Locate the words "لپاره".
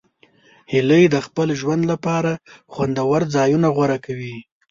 1.91-2.31